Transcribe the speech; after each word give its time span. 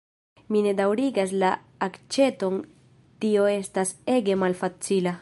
Mi 0.53 0.61
ne 0.67 0.71
daŭrigas 0.79 1.35
la 1.43 1.51
akĉenton 1.89 2.59
tio 3.25 3.49
estas 3.61 3.97
ege 4.19 4.43
malfacila 4.47 5.09